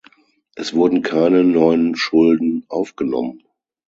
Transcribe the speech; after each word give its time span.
Es 0.55 0.73
wurden 0.73 1.03
keine 1.03 1.43
neuen 1.43 1.95
Schulden 1.95 2.65
aufgenommen. 2.69 3.43